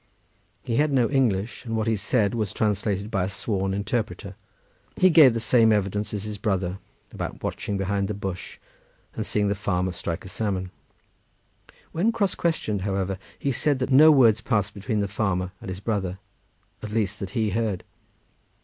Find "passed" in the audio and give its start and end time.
14.41-14.73